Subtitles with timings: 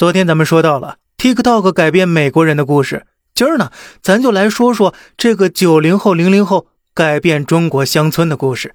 [0.00, 3.04] 昨天咱们说到了 TikTok 改变美国人的故事，
[3.34, 8.74] 今儿呢，咱就来说说这个九零后、零零后改变中国乡村的故事。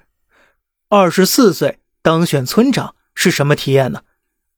[0.88, 4.02] 二十四岁当选村长是什么体验呢？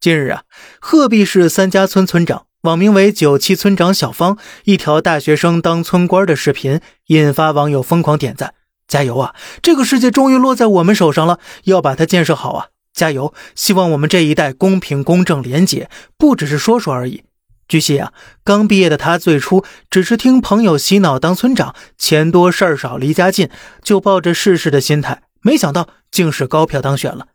[0.01, 0.43] 近日啊，
[0.81, 8.53] 鹤壁市三家村村长网名为“九七村长小芳”一条大学生当村官的视频引发网友疯狂点赞，
[8.89, 9.33] 加油啊！
[9.61, 12.67] 这个世界终于落在我们手上了，要把它建设好啊！
[12.97, 13.31] 加油！
[13.53, 17.23] 希望我们这一代公平、公正、廉洁，不只是说说而已。
[17.67, 18.11] 据悉啊，
[18.43, 23.49] 刚毕业的他最初只是听朋友洗脑当村长，钱多事儿少，离家近，
[23.83, 27.27] 就抱着试试的心态，没想到竟是高票当选了。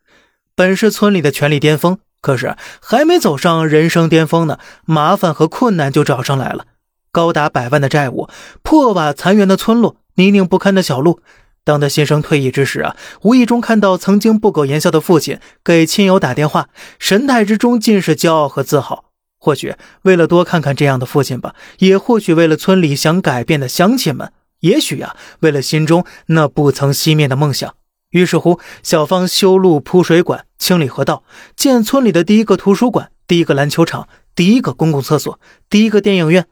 [0.56, 6.66] 本是村里的权力巅峰，可是还没走上人生巅峰呢，麻烦和困难就找上来了。
[7.12, 8.28] 高达百万的债务，
[8.62, 11.20] 破瓦残垣的村落，泥泞不堪的小路。
[11.64, 19.04] 当他新生退役之时啊，无意中看到曾经不苟言笑的父亲给亲友打电话，神态之中尽是骄傲和自豪。
[19.38, 27.74] 或许为了多看看这样的父亲吧，也或许为了村里想改变的乡亲们，也许呀，为了心中那不曾熄灭的梦想。
[28.10, 31.24] 于是乎，小芳修路铺水管、清理河道，
[31.56, 36.46] 建村里的第一个图书馆、第一个篮球场、第一个公共厕所、第一个电影院。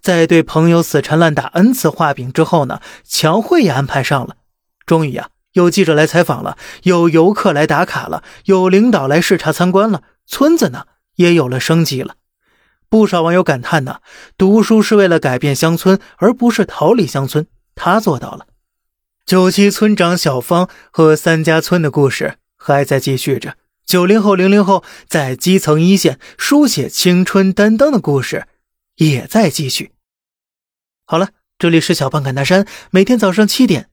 [0.00, 4.36] 在对朋友死缠烂打 n 次画饼之后呢，墙会也安排上了。
[4.92, 12.16] 终于呀，有记者来采访了，有游客来打卡了，有领导来视察参观了，村子呢也有了生机了。
[12.90, 14.00] 不少网友感叹呢，
[14.36, 17.46] 读书是为了改变乡村，而不是逃离乡村。
[17.74, 18.48] 他做到了。
[19.24, 28.46] 九七村长小芳和三家村的故事还在继续着，九零后、零零后在基层一线书写青春担当的故事
[28.96, 29.92] 也在继续。
[31.06, 33.88] 好了，这里是小胖侃大山，每天早上七点。